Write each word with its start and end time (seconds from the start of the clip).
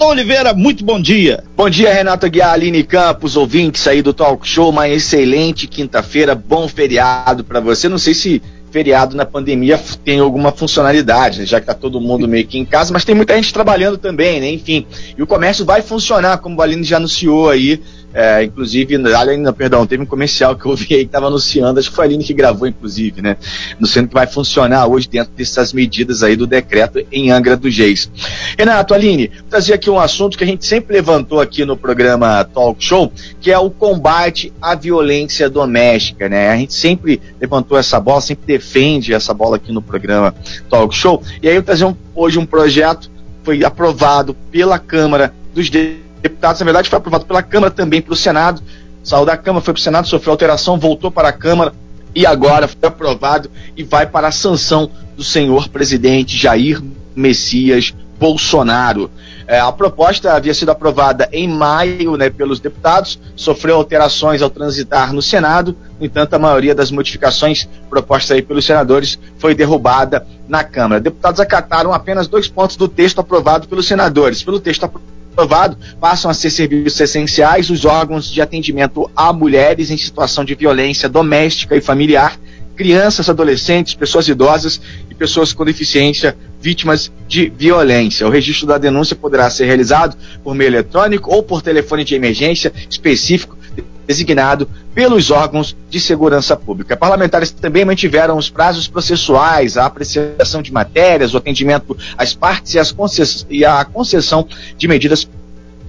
Tom 0.00 0.06
Oliveira, 0.06 0.54
muito 0.54 0.82
bom 0.82 0.98
dia. 0.98 1.44
Bom 1.54 1.68
dia, 1.68 1.92
Renato 1.92 2.24
Aguiar, 2.24 2.54
Aline 2.54 2.82
Campos, 2.82 3.36
ouvintes 3.36 3.86
aí 3.86 4.00
do 4.00 4.14
Talk 4.14 4.48
Show. 4.48 4.70
Uma 4.70 4.88
excelente 4.88 5.66
quinta-feira, 5.66 6.34
bom 6.34 6.66
feriado 6.66 7.44
para 7.44 7.60
você. 7.60 7.86
Não 7.86 7.98
sei 7.98 8.14
se 8.14 8.42
feriado 8.70 9.14
na 9.14 9.26
pandemia 9.26 9.78
tem 10.02 10.20
alguma 10.20 10.52
funcionalidade, 10.52 11.40
né? 11.40 11.44
já 11.44 11.60
que 11.60 11.64
está 11.64 11.74
todo 11.74 12.00
mundo 12.00 12.26
meio 12.26 12.46
que 12.46 12.56
em 12.56 12.64
casa, 12.64 12.94
mas 12.94 13.04
tem 13.04 13.14
muita 13.14 13.34
gente 13.36 13.52
trabalhando 13.52 13.98
também, 13.98 14.40
né? 14.40 14.50
Enfim, 14.50 14.86
e 15.18 15.22
o 15.22 15.26
comércio 15.26 15.66
vai 15.66 15.82
funcionar, 15.82 16.38
como 16.38 16.56
o 16.56 16.62
Aline 16.62 16.82
já 16.82 16.96
anunciou 16.96 17.50
aí 17.50 17.82
é, 18.12 18.42
inclusive, 18.42 18.96
além, 19.14 19.40
perdão, 19.52 19.86
teve 19.86 20.02
um 20.02 20.06
comercial 20.06 20.56
que 20.56 20.66
eu 20.66 20.74
vi 20.74 20.94
aí 20.94 21.00
que 21.00 21.06
estava 21.06 21.28
anunciando, 21.28 21.78
acho 21.78 21.90
que 21.90 21.96
foi 21.96 22.04
a 22.04 22.08
Aline 22.08 22.24
que 22.24 22.34
gravou, 22.34 22.66
inclusive, 22.66 23.22
né? 23.22 23.36
Anunciando 23.76 24.08
que 24.08 24.14
vai 24.14 24.26
funcionar 24.26 24.86
hoje 24.86 25.08
dentro 25.08 25.32
dessas 25.36 25.72
medidas 25.72 26.22
aí 26.22 26.34
do 26.34 26.46
decreto 26.46 27.04
em 27.12 27.30
Angra 27.30 27.56
do 27.56 27.70
Geis. 27.70 28.10
Renato, 28.58 28.94
Aline, 28.94 29.30
trazer 29.48 29.74
aqui 29.74 29.88
um 29.88 29.98
assunto 29.98 30.36
que 30.36 30.42
a 30.42 30.46
gente 30.46 30.66
sempre 30.66 30.94
levantou 30.94 31.40
aqui 31.40 31.64
no 31.64 31.76
programa 31.76 32.44
Talk 32.44 32.82
Show, 32.82 33.12
que 33.40 33.50
é 33.50 33.58
o 33.58 33.70
combate 33.70 34.52
à 34.60 34.74
violência 34.74 35.48
doméstica, 35.48 36.28
né? 36.28 36.50
A 36.50 36.56
gente 36.56 36.74
sempre 36.74 37.20
levantou 37.40 37.78
essa 37.78 38.00
bola, 38.00 38.20
sempre 38.20 38.44
defende 38.44 39.14
essa 39.14 39.32
bola 39.32 39.56
aqui 39.56 39.70
no 39.70 39.80
programa 39.80 40.34
Talk 40.68 40.94
Show. 40.94 41.22
E 41.40 41.48
aí 41.48 41.54
eu 41.54 41.62
trazer 41.62 41.84
um, 41.84 41.94
hoje 42.14 42.38
um 42.38 42.46
projeto, 42.46 43.08
foi 43.44 43.64
aprovado 43.64 44.34
pela 44.50 44.78
Câmara 44.78 45.32
dos 45.54 45.70
Deputados 45.70 46.09
deputados, 46.22 46.60
na 46.60 46.64
verdade, 46.64 46.88
foi 46.88 46.98
aprovado 46.98 47.24
pela 47.26 47.42
Câmara 47.42 47.72
também 47.72 48.02
pelo 48.02 48.16
Senado. 48.16 48.62
Saiu 49.02 49.24
da 49.24 49.36
Câmara, 49.36 49.64
foi 49.64 49.74
para 49.74 49.80
o 49.80 49.82
Senado, 49.82 50.08
sofreu 50.08 50.32
alteração, 50.32 50.78
voltou 50.78 51.10
para 51.10 51.28
a 51.28 51.32
Câmara 51.32 51.72
e 52.14 52.26
agora 52.26 52.68
foi 52.68 52.88
aprovado 52.88 53.50
e 53.76 53.82
vai 53.82 54.06
para 54.06 54.28
a 54.28 54.32
sanção 54.32 54.90
do 55.16 55.24
senhor 55.24 55.68
presidente 55.68 56.36
Jair 56.36 56.82
Messias 57.14 57.94
Bolsonaro. 58.18 59.10
É, 59.46 59.58
a 59.58 59.72
proposta 59.72 60.32
havia 60.34 60.54
sido 60.54 60.70
aprovada 60.70 61.28
em 61.32 61.48
maio 61.48 62.16
né, 62.16 62.30
pelos 62.30 62.60
deputados, 62.60 63.18
sofreu 63.34 63.76
alterações 63.76 64.42
ao 64.42 64.50
transitar 64.50 65.12
no 65.12 65.20
Senado, 65.20 65.76
no 65.98 66.06
entanto, 66.06 66.34
a 66.34 66.38
maioria 66.38 66.74
das 66.74 66.90
modificações 66.90 67.68
propostas 67.90 68.30
aí 68.32 68.42
pelos 68.42 68.64
senadores 68.64 69.18
foi 69.38 69.54
derrubada 69.54 70.26
na 70.48 70.64
Câmara. 70.64 71.00
Deputados 71.00 71.40
acataram 71.40 71.92
apenas 71.92 72.28
dois 72.28 72.48
pontos 72.48 72.76
do 72.76 72.88
texto 72.88 73.18
aprovado 73.18 73.68
pelos 73.68 73.86
senadores. 73.86 74.42
Pelo 74.42 74.60
texto 74.60 74.84
aprovado, 74.84 75.10
aprovado, 75.40 75.76
passam 75.98 76.30
a 76.30 76.34
ser 76.34 76.50
serviços 76.50 77.00
essenciais 77.00 77.70
os 77.70 77.84
órgãos 77.84 78.30
de 78.30 78.42
atendimento 78.42 79.10
a 79.16 79.32
mulheres 79.32 79.90
em 79.90 79.96
situação 79.96 80.44
de 80.44 80.54
violência 80.54 81.08
doméstica 81.08 81.74
e 81.74 81.80
familiar, 81.80 82.38
crianças, 82.76 83.28
adolescentes, 83.28 83.94
pessoas 83.94 84.28
idosas 84.28 84.80
e 85.10 85.14
pessoas 85.14 85.52
com 85.52 85.64
deficiência 85.64 86.36
vítimas 86.60 87.10
de 87.26 87.48
violência. 87.48 88.26
O 88.26 88.30
registro 88.30 88.66
da 88.66 88.76
denúncia 88.76 89.16
poderá 89.16 89.48
ser 89.48 89.64
realizado 89.64 90.16
por 90.44 90.54
meio 90.54 90.68
eletrônico 90.68 91.30
ou 91.34 91.42
por 91.42 91.62
telefone 91.62 92.04
de 92.04 92.14
emergência 92.14 92.72
específico 92.88 93.56
designado 94.06 94.68
pelos 94.94 95.30
órgãos 95.30 95.76
de 95.88 96.00
segurança 96.00 96.56
pública. 96.56 96.96
Parlamentares 96.96 97.50
também 97.50 97.84
mantiveram 97.84 98.36
os 98.36 98.50
prazos 98.50 98.88
processuais, 98.88 99.76
a 99.76 99.86
apreciação 99.86 100.62
de 100.62 100.72
matérias, 100.72 101.34
o 101.34 101.38
atendimento 101.38 101.96
às 102.16 102.34
partes 102.34 102.74
e, 102.74 102.94
concess 102.94 103.46
e 103.48 103.64
a 103.64 103.84
concessão 103.84 104.46
de 104.76 104.88
medidas 104.88 105.28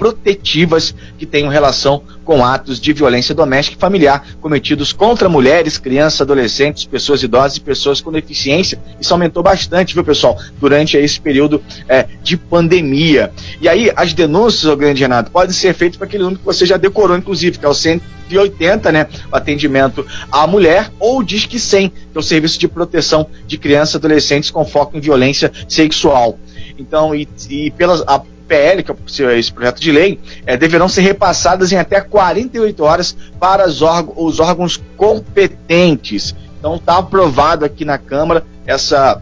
protetivas 0.01 0.95
que 1.15 1.27
tenham 1.27 1.47
relação 1.47 2.01
com 2.25 2.43
atos 2.43 2.81
de 2.81 2.91
violência 2.91 3.35
doméstica 3.35 3.77
e 3.77 3.79
familiar 3.79 4.25
cometidos 4.41 4.91
contra 4.91 5.29
mulheres, 5.29 5.77
crianças, 5.77 6.21
adolescentes, 6.21 6.85
pessoas 6.85 7.21
idosas 7.21 7.57
e 7.57 7.61
pessoas 7.61 8.01
com 8.01 8.11
deficiência. 8.11 8.79
Isso 8.99 9.13
aumentou 9.13 9.43
bastante, 9.43 9.93
viu, 9.93 10.03
pessoal, 10.03 10.39
durante 10.59 10.97
esse 10.97 11.21
período 11.21 11.61
é, 11.87 12.07
de 12.23 12.35
pandemia. 12.35 13.31
E 13.61 13.69
aí, 13.69 13.91
as 13.95 14.11
denúncias, 14.11 14.65
o 14.65 14.75
grande 14.75 15.03
Renato, 15.03 15.29
podem 15.29 15.53
ser 15.53 15.71
feitas 15.75 15.97
para 15.97 16.07
aquele 16.07 16.23
número 16.23 16.39
que 16.39 16.45
você 16.47 16.65
já 16.65 16.77
decorou, 16.77 17.15
inclusive, 17.15 17.59
que 17.59 17.65
é 17.65 17.69
o 17.69 17.73
180, 17.75 18.91
né? 18.91 19.07
O 19.31 19.35
atendimento 19.35 20.03
à 20.31 20.47
mulher, 20.47 20.89
ou 20.99 21.19
o 21.19 21.23
Disque 21.23 21.59
100, 21.59 21.89
que 21.89 21.95
é 22.15 22.19
o 22.19 22.23
serviço 22.23 22.57
de 22.57 22.67
proteção 22.67 23.27
de 23.45 23.55
crianças 23.55 23.93
e 23.93 23.97
adolescentes 23.97 24.49
com 24.49 24.65
foco 24.65 24.97
em 24.97 24.99
violência 24.99 25.51
sexual. 25.69 26.39
Então, 26.79 27.13
e, 27.13 27.27
e 27.47 27.69
pelas, 27.69 28.01
a, 28.07 28.19
PL, 28.51 28.83
que 28.83 28.91
é 29.23 29.39
esse 29.39 29.53
projeto 29.53 29.79
de 29.79 29.93
lei, 29.93 30.19
é, 30.45 30.57
deverão 30.57 30.89
ser 30.89 30.99
repassadas 30.99 31.71
em 31.71 31.77
até 31.77 32.01
48 32.01 32.83
horas 32.83 33.15
para 33.39 33.65
os, 33.65 33.81
os 34.17 34.41
órgãos 34.41 34.75
competentes. 34.97 36.35
Então 36.59 36.75
está 36.75 36.97
aprovado 36.97 37.63
aqui 37.63 37.85
na 37.85 37.97
Câmara 37.97 38.43
essa, 38.67 39.21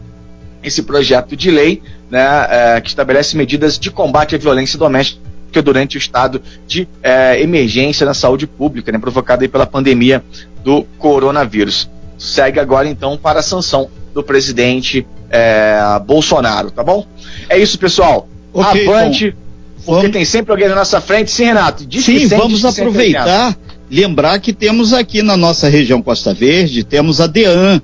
esse 0.64 0.82
projeto 0.82 1.36
de 1.36 1.48
lei 1.48 1.80
né, 2.10 2.46
é, 2.50 2.80
que 2.80 2.88
estabelece 2.88 3.36
medidas 3.36 3.78
de 3.78 3.88
combate 3.88 4.34
à 4.34 4.38
violência 4.38 4.76
doméstica 4.76 5.62
durante 5.62 5.96
o 5.96 5.98
estado 5.98 6.42
de 6.66 6.88
é, 7.00 7.40
emergência 7.40 8.04
na 8.04 8.14
saúde 8.14 8.48
pública, 8.48 8.90
né, 8.90 8.98
provocada 8.98 9.48
pela 9.48 9.66
pandemia 9.66 10.24
do 10.64 10.82
coronavírus. 10.98 11.88
Segue 12.18 12.58
agora 12.58 12.88
então 12.88 13.16
para 13.16 13.38
a 13.38 13.42
sanção 13.44 13.88
do 14.12 14.24
presidente 14.24 15.06
é, 15.30 15.78
Bolsonaro, 16.04 16.72
tá 16.72 16.82
bom? 16.82 17.06
É 17.48 17.56
isso, 17.56 17.78
pessoal. 17.78 18.28
Okay, 18.52 18.88
Avante, 18.88 19.34
porque 19.84 20.00
vamos... 20.00 20.10
tem 20.10 20.24
sempre 20.24 20.52
alguém 20.52 20.68
na 20.68 20.74
nossa 20.74 21.00
frente. 21.00 21.30
Sim, 21.30 21.44
Renato. 21.44 21.86
Diz 21.86 22.04
Sim, 22.04 22.26
vamos 22.26 22.64
aproveitar, 22.64 23.56
lembrar 23.90 24.38
que 24.40 24.52
temos 24.52 24.92
aqui 24.92 25.22
na 25.22 25.36
nossa 25.36 25.68
região 25.68 26.02
Costa 26.02 26.34
Verde, 26.34 26.84
temos 26.84 27.20
a 27.20 27.26
DEAN, 27.26 27.80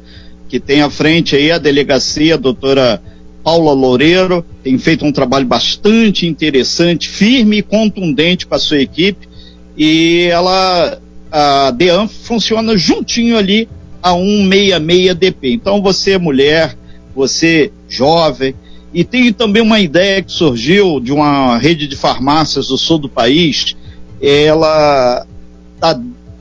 que 0.49 0.61
tem 0.61 0.83
à 0.83 0.91
frente 0.91 1.35
aí 1.37 1.51
a 1.51 1.59
delegacia 1.59 2.35
a 2.35 2.39
doutora 2.39 3.03
Paula 3.43 3.73
Loureiro, 3.73 4.45
tem 4.63 4.77
feito 4.77 5.05
um 5.05 5.13
trabalho 5.13 5.47
bastante 5.47 6.27
interessante, 6.27 7.09
firme 7.09 7.59
e 7.59 7.63
contundente 7.63 8.47
com 8.47 8.55
a 8.55 8.59
sua 8.59 8.81
equipe, 8.81 9.29
e 9.77 10.27
ela, 10.31 10.99
a 11.31 11.71
DEAN 11.71 12.09
funciona 12.09 12.77
juntinho 12.77 13.37
ali 13.37 13.69
a 14.03 14.13
166DP. 14.13 15.37
Então 15.45 15.81
você 15.83 16.19
mulher, 16.19 16.77
você 17.15 17.71
jovem, 17.89 18.55
e 18.93 19.05
tem 19.05 19.33
também 19.33 19.63
uma 19.63 19.81
ideia 19.81 20.23
que 20.23 20.33
surgiu 20.33 21.01
de 21.01 21.13
uma 21.13 21.59
rede 21.59 21.87
de 21.87 21.97
farmácias 21.97 22.69
do 22.69 22.79
sul 22.79 22.99
do 22.99 23.09
país. 23.09 23.77
Ela 24.23 25.27
está 25.75 26.01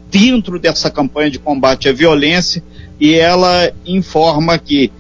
dentro 0.10 0.60
dessa 0.60 0.90
campanha 0.90 1.30
de 1.30 1.40
combate 1.40 1.90
à 1.90 1.94
violência 1.94 2.64
e 3.00 3.14
ela 3.14 3.72
informa 3.86 4.58
que 4.58 4.92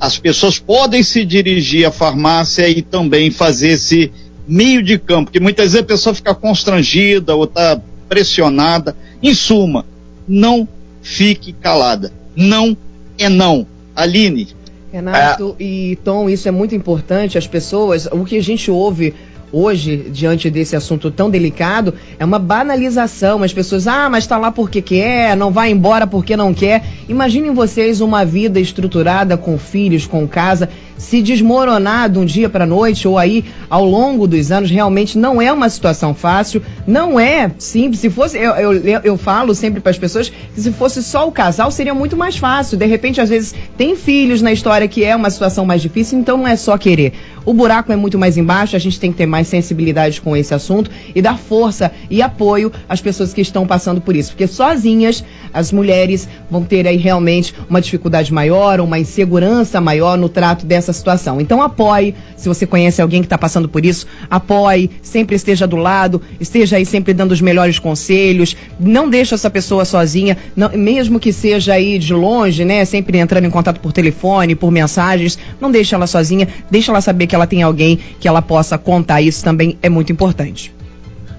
as 0.00 0.18
pessoas 0.18 0.58
podem 0.58 1.02
se 1.02 1.24
dirigir 1.24 1.86
à 1.86 1.92
farmácia 1.92 2.68
e 2.68 2.82
também 2.82 3.30
fazer 3.30 3.70
esse 3.70 4.10
meio 4.48 4.82
de 4.82 4.98
campo, 4.98 5.26
porque 5.26 5.38
muitas 5.38 5.72
vezes 5.72 5.84
a 5.84 5.86
pessoa 5.86 6.14
fica 6.14 6.34
constrangida 6.34 7.36
ou 7.36 7.44
está 7.44 7.80
pressionada. 8.08 8.96
Em 9.22 9.34
suma, 9.34 9.84
não 10.26 10.66
fique 11.02 11.52
calada. 11.52 12.12
Não 12.34 12.76
é 13.18 13.28
não. 13.28 13.66
Aline, 13.94 14.48
Renato 14.92 15.56
é... 15.58 15.62
e 15.62 15.96
Tom, 15.96 16.28
isso 16.28 16.48
é 16.48 16.50
muito 16.50 16.74
importante. 16.74 17.38
As 17.38 17.46
pessoas, 17.46 18.06
o 18.06 18.24
que 18.24 18.36
a 18.36 18.42
gente 18.42 18.70
ouve 18.70 19.14
hoje, 19.52 20.08
diante 20.10 20.50
desse 20.50 20.76
assunto 20.76 21.10
tão 21.10 21.30
delicado, 21.30 21.94
é 22.18 22.24
uma 22.24 22.38
banalização. 22.38 23.42
As 23.42 23.52
pessoas, 23.52 23.86
ah, 23.86 24.08
mas 24.08 24.24
está 24.24 24.36
lá 24.38 24.50
porque 24.50 24.80
quer, 24.80 25.36
não 25.36 25.50
vai 25.50 25.70
embora 25.70 26.06
porque 26.06 26.36
não 26.36 26.54
quer. 26.54 26.84
Imaginem 27.08 27.52
vocês 27.52 28.00
uma 28.00 28.24
vida 28.24 28.60
estruturada 28.60 29.36
com 29.36 29.58
filhos, 29.58 30.06
com 30.06 30.26
casa 30.26 30.68
se 31.00 31.22
desmoronar 31.22 32.10
de 32.10 32.18
um 32.18 32.26
dia 32.26 32.48
para 32.50 32.66
noite 32.66 33.08
ou 33.08 33.16
aí 33.16 33.42
ao 33.70 33.84
longo 33.86 34.28
dos 34.28 34.52
anos, 34.52 34.70
realmente 34.70 35.16
não 35.16 35.40
é 35.40 35.50
uma 35.50 35.68
situação 35.70 36.14
fácil, 36.14 36.62
não 36.86 37.18
é 37.18 37.50
simples. 37.58 38.00
Se 38.00 38.10
fosse, 38.10 38.36
eu, 38.36 38.52
eu, 38.52 39.00
eu 39.02 39.16
falo 39.16 39.54
sempre 39.54 39.80
para 39.80 39.90
as 39.90 39.98
pessoas 39.98 40.28
que 40.28 40.60
se 40.60 40.70
fosse 40.72 41.02
só 41.02 41.26
o 41.26 41.32
casal 41.32 41.70
seria 41.70 41.94
muito 41.94 42.18
mais 42.18 42.36
fácil. 42.36 42.76
De 42.76 42.84
repente, 42.84 43.18
às 43.18 43.30
vezes, 43.30 43.54
tem 43.78 43.96
filhos 43.96 44.42
na 44.42 44.52
história 44.52 44.86
que 44.86 45.02
é 45.02 45.16
uma 45.16 45.30
situação 45.30 45.64
mais 45.64 45.80
difícil, 45.80 46.18
então 46.18 46.36
não 46.36 46.46
é 46.46 46.54
só 46.54 46.76
querer. 46.76 47.14
O 47.44 47.54
buraco 47.54 47.92
é 47.92 47.96
muito 47.96 48.18
mais 48.18 48.36
embaixo, 48.36 48.76
a 48.76 48.78
gente 48.78 49.00
tem 49.00 49.10
que 49.10 49.18
ter 49.18 49.26
mais 49.26 49.48
sensibilidade 49.48 50.20
com 50.20 50.36
esse 50.36 50.52
assunto 50.54 50.90
e 51.14 51.22
dar 51.22 51.38
força 51.38 51.90
e 52.10 52.20
apoio 52.20 52.72
às 52.88 53.00
pessoas 53.00 53.32
que 53.32 53.40
estão 53.40 53.66
passando 53.66 54.00
por 54.00 54.14
isso. 54.14 54.30
Porque 54.30 54.46
sozinhas 54.46 55.24
as 55.52 55.72
mulheres 55.72 56.28
vão 56.50 56.64
ter 56.64 56.86
aí 56.86 56.96
realmente 56.96 57.54
uma 57.68 57.80
dificuldade 57.80 58.32
maior, 58.32 58.80
uma 58.80 58.98
insegurança 58.98 59.80
maior 59.80 60.16
no 60.16 60.28
trato 60.28 60.66
dessa 60.66 60.92
situação. 60.92 61.40
Então 61.40 61.62
apoie, 61.62 62.14
se 62.36 62.48
você 62.48 62.66
conhece 62.66 63.00
alguém 63.00 63.20
que 63.20 63.26
está 63.26 63.38
passando 63.38 63.68
por 63.68 63.84
isso, 63.84 64.06
apoie, 64.30 64.90
sempre 65.02 65.36
esteja 65.36 65.66
do 65.66 65.76
lado, 65.76 66.20
esteja 66.38 66.76
aí 66.76 66.86
sempre 66.86 67.12
dando 67.12 67.32
os 67.32 67.40
melhores 67.40 67.78
conselhos, 67.78 68.56
não 68.78 69.08
deixe 69.08 69.34
essa 69.34 69.50
pessoa 69.50 69.84
sozinha, 69.84 70.36
não, 70.56 70.70
mesmo 70.70 71.20
que 71.20 71.32
seja 71.32 71.74
aí 71.74 71.98
de 71.98 72.12
longe, 72.12 72.64
né, 72.64 72.84
sempre 72.84 73.18
entrando 73.18 73.44
em 73.44 73.50
contato 73.50 73.80
por 73.80 73.92
telefone, 73.92 74.54
por 74.54 74.70
mensagens, 74.70 75.38
não 75.60 75.70
deixe 75.70 75.94
ela 75.94 76.06
sozinha, 76.06 76.48
deixe 76.70 76.90
ela 76.90 77.00
saber 77.00 77.26
que 77.26 77.34
ela 77.34 77.46
tem 77.46 77.62
alguém 77.62 77.98
que 78.18 78.28
ela 78.28 78.42
possa 78.42 78.78
contar, 78.78 79.20
isso 79.20 79.44
também 79.44 79.76
é 79.82 79.88
muito 79.88 80.12
importante. 80.12 80.72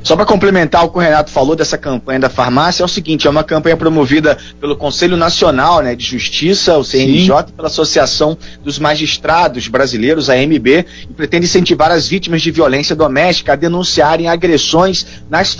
Só 0.03 0.15
para 0.15 0.25
complementar 0.25 0.83
o 0.83 0.89
que 0.89 0.98
o 0.98 1.01
Renato 1.01 1.30
falou 1.30 1.56
dessa 1.56 1.77
campanha 1.77 2.19
da 2.19 2.30
farmácia, 2.30 2.83
é 2.83 2.86
o 2.86 2.89
seguinte: 2.89 3.27
é 3.27 3.30
uma 3.30 3.44
campanha 3.44 3.77
promovida 3.77 4.38
pelo 4.59 4.75
Conselho 4.75 5.15
Nacional 5.15 5.81
né, 5.81 5.95
de 5.95 6.03
Justiça, 6.03 6.77
o 6.77 6.83
CNJ, 6.83 7.48
Sim. 7.48 7.53
pela 7.56 7.68
Associação 7.68 8.38
dos 8.63 8.80
Magistrados 8.80 9.68
Brasileiros, 9.68 10.30
a 10.30 10.33
AMB, 10.33 10.68
e 10.68 11.13
pretende 11.15 11.45
incentivar 11.45 11.92
as 11.92 12.07
vítimas 12.07 12.42
de 12.42 12.51
violência 12.51 12.95
doméstica 12.95 13.53
a 13.53 13.56
denunciarem 13.56 14.27
agressões 14.27 15.06
nas 15.30 15.56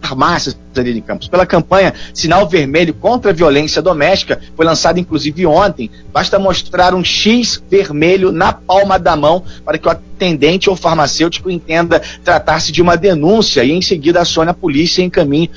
farmácias 0.00 0.56
ali 0.80 0.98
em 0.98 1.02
Campos. 1.02 1.28
Pela 1.28 1.46
campanha 1.46 1.94
Sinal 2.14 2.48
Vermelho 2.48 2.94
contra 2.94 3.30
a 3.30 3.34
Violência 3.34 3.82
Doméstica, 3.82 4.40
foi 4.56 4.64
lançada 4.64 4.98
inclusive 4.98 5.46
ontem. 5.46 5.90
Basta 6.12 6.38
mostrar 6.38 6.94
um 6.94 7.04
X 7.04 7.62
vermelho 7.70 8.32
na 8.32 8.52
palma 8.52 8.98
da 8.98 9.16
mão 9.16 9.42
para 9.64 9.78
que 9.78 9.86
o 9.86 9.90
atendente 9.90 10.70
ou 10.70 10.76
farmacêutico 10.76 11.50
entenda 11.50 12.00
tratar-se 12.22 12.70
de 12.70 12.80
uma 12.80 12.96
denúncia 12.96 13.64
e 13.64 13.72
em 13.72 13.82
seguida 13.82 14.20
acione 14.20 14.50
a 14.50 14.54
polícia 14.54 15.02
e 15.02 15.04
encaminhe 15.04 15.50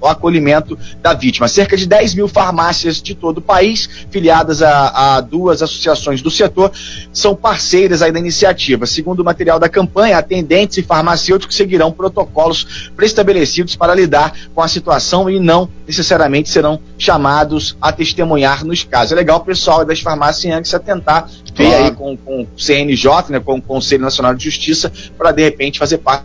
o 0.00 0.06
acolhimento 0.06 0.76
da 1.00 1.14
vítima. 1.14 1.46
Cerca 1.46 1.76
de 1.76 1.86
10 1.86 2.14
mil 2.14 2.26
farmácias 2.26 3.00
de 3.00 3.14
todo 3.14 3.38
o 3.38 3.42
país, 3.42 3.88
filiadas 4.10 4.60
a, 4.60 5.16
a 5.16 5.20
duas 5.20 5.62
associações 5.62 6.20
do 6.20 6.30
setor, 6.30 6.72
são 7.12 7.36
parceiras 7.36 8.02
aí 8.02 8.10
da 8.10 8.18
iniciativa. 8.18 8.86
Segundo 8.86 9.20
o 9.20 9.24
material 9.24 9.58
da 9.58 9.68
campanha, 9.68 10.18
atendentes 10.18 10.78
e 10.78 10.82
farmacêuticos 10.82 11.54
seguirão 11.54 11.92
protocolos 11.92 12.90
preestabelecidos 12.96 13.76
para 13.76 13.94
lidar 13.94 14.32
com 14.54 14.57
a 14.62 14.68
situação 14.68 15.28
e 15.28 15.38
não 15.38 15.68
necessariamente 15.86 16.48
serão 16.48 16.80
chamados 16.96 17.76
a 17.80 17.92
testemunhar 17.92 18.64
nos 18.64 18.84
casos. 18.84 19.12
É 19.12 19.14
legal 19.14 19.38
o 19.38 19.44
pessoal 19.44 19.84
das 19.84 20.00
farmácias 20.00 20.68
se 20.68 20.76
atentar, 20.76 21.28
ver 21.54 21.74
aí 21.74 21.90
com, 21.90 22.16
com 22.16 22.42
o 22.42 22.48
CNJ, 22.56 23.30
né, 23.30 23.40
com 23.40 23.56
o 23.56 23.62
Conselho 23.62 24.02
Nacional 24.02 24.34
de 24.34 24.44
Justiça, 24.44 24.92
para 25.16 25.32
de 25.32 25.42
repente 25.42 25.78
fazer 25.78 25.98
parte 25.98 26.24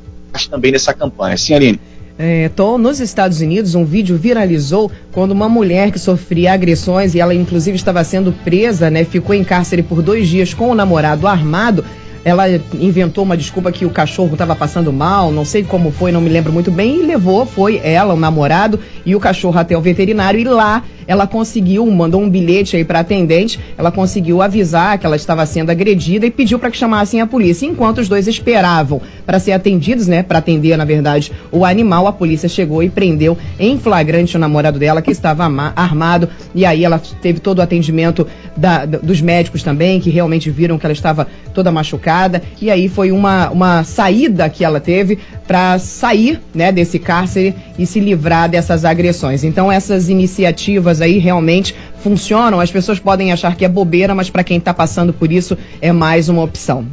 também 0.49 0.71
dessa 0.71 0.93
campanha. 0.93 1.37
Sim, 1.37 1.53
Aline? 1.53 1.79
É, 2.17 2.47
tô, 2.49 2.77
nos 2.77 2.99
Estados 2.99 3.41
Unidos, 3.41 3.73
um 3.73 3.83
vídeo 3.83 4.15
viralizou 4.15 4.91
quando 5.11 5.31
uma 5.31 5.49
mulher 5.49 5.91
que 5.91 5.97
sofria 5.97 6.53
agressões 6.53 7.15
e 7.15 7.19
ela 7.19 7.33
inclusive 7.33 7.75
estava 7.75 8.03
sendo 8.03 8.31
presa, 8.31 8.89
né, 8.89 9.03
ficou 9.03 9.33
em 9.33 9.43
cárcere 9.43 9.81
por 9.81 10.01
dois 10.01 10.27
dias 10.27 10.53
com 10.53 10.69
o 10.69 10.75
namorado 10.75 11.27
armado 11.27 11.83
ela 12.25 12.45
inventou 12.79 13.23
uma 13.23 13.35
desculpa 13.35 13.71
que 13.71 13.85
o 13.85 13.89
cachorro 13.89 14.33
estava 14.33 14.55
passando 14.55 14.93
mal, 14.93 15.31
não 15.31 15.43
sei 15.43 15.63
como 15.63 15.91
foi, 15.91 16.11
não 16.11 16.21
me 16.21 16.29
lembro 16.29 16.53
muito 16.53 16.71
bem, 16.71 17.01
e 17.01 17.05
levou, 17.05 17.45
foi 17.45 17.81
ela, 17.83 18.13
o 18.13 18.19
namorado 18.19 18.79
e 19.05 19.15
o 19.15 19.19
cachorro 19.19 19.59
até 19.59 19.77
o 19.77 19.81
veterinário 19.81 20.39
e 20.39 20.43
lá 20.43 20.83
ela 21.07 21.27
conseguiu, 21.27 21.85
mandou 21.85 22.21
um 22.21 22.29
bilhete 22.29 22.75
aí 22.75 22.83
para 22.83 22.99
atendente, 22.99 23.59
ela 23.77 23.91
conseguiu 23.91 24.41
avisar 24.41 24.97
que 24.97 25.05
ela 25.05 25.15
estava 25.15 25.45
sendo 25.45 25.69
agredida 25.69 26.25
e 26.25 26.31
pediu 26.31 26.59
para 26.59 26.71
que 26.71 26.77
chamassem 26.77 27.21
a 27.21 27.27
polícia. 27.27 27.65
Enquanto 27.65 27.99
os 27.99 28.09
dois 28.09 28.27
esperavam 28.27 29.01
para 29.25 29.39
ser 29.39 29.51
atendidos, 29.51 30.07
né, 30.07 30.23
para 30.23 30.39
atender, 30.39 30.77
na 30.77 30.85
verdade, 30.85 31.31
o 31.51 31.65
animal, 31.65 32.07
a 32.07 32.13
polícia 32.13 32.49
chegou 32.49 32.83
e 32.83 32.89
prendeu 32.89 33.37
em 33.59 33.77
flagrante 33.77 34.35
o 34.35 34.39
namorado 34.39 34.79
dela 34.79 35.01
que 35.01 35.11
estava 35.11 35.43
armado 35.75 36.29
e 36.53 36.65
aí 36.65 36.83
ela 36.83 37.01
teve 37.21 37.39
todo 37.39 37.59
o 37.59 37.61
atendimento 37.61 38.27
da, 38.55 38.85
dos 38.85 39.21
médicos 39.21 39.63
também, 39.63 39.99
que 39.99 40.09
realmente 40.09 40.49
viram 40.49 40.77
que 40.77 40.85
ela 40.85 40.93
estava 40.93 41.27
toda 41.53 41.71
machucada 41.71 42.41
e 42.61 42.69
aí 42.69 42.87
foi 42.87 43.11
uma, 43.11 43.49
uma 43.49 43.83
saída 43.83 44.49
que 44.49 44.63
ela 44.63 44.79
teve 44.79 45.17
para 45.47 45.77
sair, 45.79 46.39
né, 46.53 46.71
desse 46.71 46.99
cárcere 46.99 47.53
e 47.77 47.85
se 47.85 47.99
livrar 47.99 48.49
dessas 48.49 48.85
agressões. 48.85 49.43
Então 49.43 49.71
essas 49.71 50.09
iniciativas 50.09 50.92
aí 51.01 51.17
realmente 51.17 51.75
funcionam. 52.01 52.59
As 52.59 52.71
pessoas 52.71 52.99
podem 52.99 53.31
achar 53.31 53.55
que 53.55 53.65
é 53.65 53.69
bobeira, 53.69 54.13
mas 54.13 54.29
para 54.29 54.43
quem 54.43 54.57
está 54.57 54.73
passando 54.73 55.13
por 55.13 55.31
isso 55.31 55.57
é 55.81 55.91
mais 55.91 56.29
uma 56.29 56.43
opção. 56.43 56.85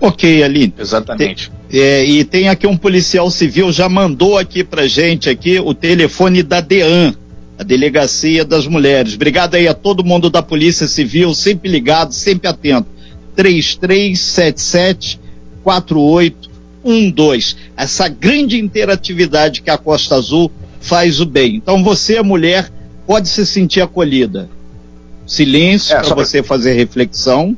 Ok, 0.00 0.42
Aline. 0.42 0.74
Exatamente. 0.78 1.50
Tem, 1.68 1.80
é, 1.80 2.04
e 2.04 2.24
tem 2.24 2.48
aqui 2.48 2.66
um 2.66 2.76
policial 2.76 3.30
civil, 3.30 3.72
já 3.72 3.88
mandou 3.88 4.38
aqui 4.38 4.62
pra 4.62 4.86
gente 4.86 5.28
aqui 5.28 5.58
o 5.58 5.74
telefone 5.74 6.42
da 6.42 6.60
DEAN, 6.60 7.14
a 7.58 7.62
Delegacia 7.62 8.44
das 8.44 8.66
Mulheres. 8.66 9.14
Obrigado 9.14 9.54
aí 9.54 9.66
a 9.66 9.74
todo 9.74 10.04
mundo 10.04 10.28
da 10.28 10.42
Polícia 10.42 10.86
Civil, 10.86 11.34
sempre 11.34 11.70
ligado, 11.70 12.12
sempre 12.12 12.48
atento. 12.48 12.88
3377 13.34 15.20
4812. 15.62 17.56
Essa 17.76 18.08
grande 18.08 18.58
interatividade 18.58 19.62
que 19.62 19.70
a 19.70 19.78
Costa 19.78 20.14
Azul 20.14 20.50
faz 20.80 21.20
o 21.20 21.26
bem. 21.26 21.56
Então 21.56 21.82
você, 21.82 22.22
mulher, 22.22 22.70
pode 23.06 23.28
se 23.28 23.46
sentir 23.46 23.80
acolhida. 23.80 24.48
Silêncio 25.26 25.96
é, 25.96 26.00
para 26.00 26.14
você 26.14 26.42
fazer 26.42 26.74
reflexão. 26.74 27.56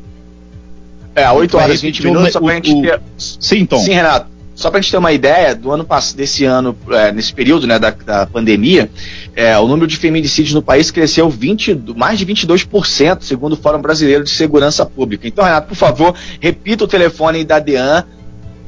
É, 1.15 1.31
8 1.31 1.57
horas 1.57 1.83
e 1.83 1.87
20 1.87 2.05
minutos, 2.05 2.33
só 2.33 2.41
pra 2.41 2.55
gente 2.55 2.81
ter. 2.81 3.01
Sim, 3.17 3.67
Tom. 3.67 3.79
Sim, 3.79 3.93
Renato. 3.93 4.39
Só 4.55 4.71
para 4.71 4.81
a 4.81 4.83
gente 4.83 4.91
ter 4.91 4.97
uma 4.97 5.13
ideia, 5.13 5.55
do 5.55 5.71
ano 5.71 5.87
desse 6.17 6.45
ano, 6.45 6.77
é, 6.91 7.13
nesse 7.13 7.33
período 7.33 7.65
né, 7.65 7.79
da, 7.79 7.91
da 7.91 8.27
pandemia, 8.27 8.91
é, 9.37 9.57
o 9.57 9.69
número 9.69 9.87
de 9.87 9.97
feminicídios 9.97 10.53
no 10.53 10.61
país 10.61 10.91
cresceu 10.91 11.31
20, 11.31 11.81
mais 11.95 12.19
de 12.19 12.27
22%, 12.27 13.23
segundo 13.23 13.53
o 13.53 13.57
Fórum 13.57 13.81
Brasileiro 13.81 14.25
de 14.25 14.31
Segurança 14.31 14.85
Pública. 14.85 15.29
Então, 15.29 15.45
Renato, 15.45 15.69
por 15.69 15.77
favor, 15.77 16.13
repita 16.41 16.83
o 16.83 16.89
telefone 16.89 17.45
da 17.45 17.61
DEAN 17.61 18.05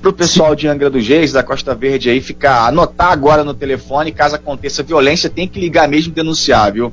para 0.00 0.10
o 0.10 0.12
pessoal 0.12 0.54
de 0.54 0.66
Angra 0.66 0.88
dos 0.88 1.06
Reis, 1.06 1.32
da 1.32 1.42
Costa 1.42 1.74
Verde 1.74 2.08
aí, 2.08 2.20
ficar, 2.20 2.66
anotar 2.66 3.12
agora 3.12 3.44
no 3.44 3.52
telefone, 3.52 4.12
caso 4.12 4.34
aconteça 4.34 4.82
violência, 4.82 5.28
tem 5.28 5.46
que 5.46 5.60
ligar 5.60 5.88
mesmo 5.88 6.12
e 6.12 6.14
denunciar, 6.14 6.72
viu? 6.72 6.92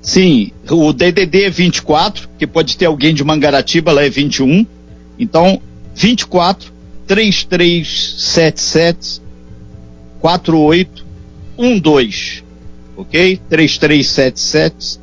Sim, 0.00 0.52
o 0.70 0.92
DDD 0.92 1.44
é 1.44 1.50
24, 1.50 2.28
que 2.38 2.46
pode 2.46 2.76
ter 2.76 2.86
alguém 2.86 3.14
de 3.14 3.24
Mangaratiba, 3.24 3.92
lá 3.92 4.04
é 4.04 4.08
21. 4.08 4.64
Então, 5.18 5.60
24 5.94 6.72
3377 7.06 9.20
4812. 10.20 12.44
Ok? 12.96 13.40
3377 13.48 15.00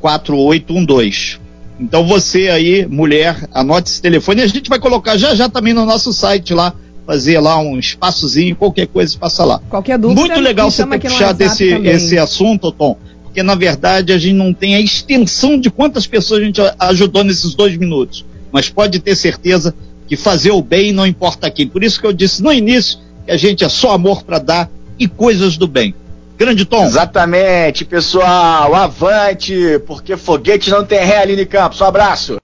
4812. 0.00 1.38
Então 1.80 2.06
você 2.06 2.48
aí, 2.48 2.86
mulher, 2.86 3.48
anote 3.52 3.90
esse 3.90 4.02
telefone. 4.02 4.40
E 4.40 4.44
a 4.44 4.48
gente 4.48 4.68
vai 4.68 4.80
colocar 4.80 5.16
já 5.16 5.34
já 5.34 5.48
também 5.48 5.72
no 5.72 5.86
nosso 5.86 6.12
site 6.12 6.52
lá 6.52 6.74
fazer 7.08 7.40
lá 7.40 7.58
um 7.58 7.78
espaçozinho, 7.78 8.54
qualquer 8.54 8.86
coisa 8.86 9.16
passa 9.18 9.42
lá. 9.42 9.62
Qualquer 9.70 9.96
dúvida. 9.96 10.20
Muito 10.20 10.40
legal 10.40 10.70
você 10.70 10.86
ter 10.86 11.00
puxado 11.00 11.42
esse, 11.42 11.64
esse 11.64 12.18
assunto, 12.18 12.70
Tom, 12.70 12.98
porque 13.22 13.42
na 13.42 13.54
verdade 13.54 14.12
a 14.12 14.18
gente 14.18 14.34
não 14.34 14.52
tem 14.52 14.74
a 14.74 14.80
extensão 14.80 15.58
de 15.58 15.70
quantas 15.70 16.06
pessoas 16.06 16.42
a 16.42 16.44
gente 16.44 16.60
ajudou 16.78 17.24
nesses 17.24 17.54
dois 17.54 17.78
minutos. 17.78 18.26
Mas 18.52 18.68
pode 18.68 19.00
ter 19.00 19.16
certeza 19.16 19.74
que 20.06 20.16
fazer 20.16 20.50
o 20.50 20.60
bem 20.60 20.92
não 20.92 21.06
importa 21.06 21.50
quem. 21.50 21.66
Por 21.66 21.82
isso 21.82 21.98
que 21.98 22.06
eu 22.06 22.12
disse 22.12 22.42
no 22.42 22.52
início 22.52 22.98
que 23.24 23.30
a 23.30 23.38
gente 23.38 23.64
é 23.64 23.70
só 23.70 23.92
amor 23.92 24.22
para 24.22 24.38
dar 24.38 24.70
e 24.98 25.08
coisas 25.08 25.56
do 25.56 25.66
bem. 25.66 25.94
Grande 26.36 26.66
Tom. 26.66 26.84
Exatamente, 26.84 27.86
pessoal. 27.86 28.74
Avante, 28.74 29.80
porque 29.86 30.14
foguete 30.14 30.68
não 30.68 30.84
tem 30.84 30.98
ré, 30.98 31.22
Aline 31.22 31.46
Campos. 31.46 31.80
Um 31.80 31.84
abraço. 31.86 32.36